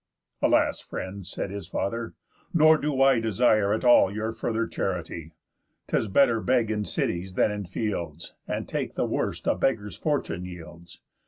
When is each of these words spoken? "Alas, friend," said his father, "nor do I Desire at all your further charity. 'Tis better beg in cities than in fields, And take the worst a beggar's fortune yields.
"Alas, 0.41 0.79
friend," 0.79 1.27
said 1.27 1.51
his 1.51 1.67
father, 1.67 2.15
"nor 2.55 2.75
do 2.79 3.03
I 3.03 3.19
Desire 3.19 3.71
at 3.71 3.85
all 3.85 4.11
your 4.11 4.33
further 4.33 4.65
charity. 4.65 5.31
'Tis 5.87 6.07
better 6.07 6.41
beg 6.41 6.71
in 6.71 6.83
cities 6.83 7.35
than 7.35 7.51
in 7.51 7.65
fields, 7.67 8.33
And 8.47 8.67
take 8.67 8.95
the 8.95 9.05
worst 9.05 9.45
a 9.45 9.53
beggar's 9.53 9.95
fortune 9.97 10.43
yields. 10.43 11.01